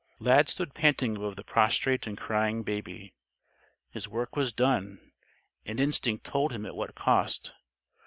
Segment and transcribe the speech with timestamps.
[0.19, 3.13] Lad stood panting above the prostrate and crying Baby.
[3.91, 5.11] His work was done;
[5.63, 7.53] and instinct told him at what cost.